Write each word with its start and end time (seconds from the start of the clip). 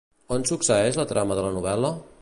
On 0.37 0.45
succeeix 0.51 0.97
la 1.01 1.07
trama 1.13 1.39
de 1.41 1.45
la 1.49 1.53
novel·la? 1.59 1.95